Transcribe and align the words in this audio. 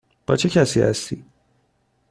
با 0.27 0.35
چه 0.35 0.49
کسی 0.49 0.81
هستی؟ 0.81 1.25